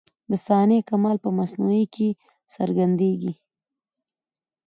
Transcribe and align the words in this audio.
د 0.29 0.31
صانع 0.45 0.79
کمال 0.89 1.17
په 1.23 1.29
مصنوعي 1.39 1.85
کي 1.95 2.07
څرګندېږي. 2.55 3.33